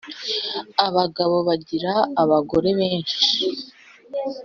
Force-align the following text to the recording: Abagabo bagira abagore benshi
Abagabo 0.87 1.35
bagira 1.47 1.93
abagore 2.21 2.69
benshi 2.79 3.19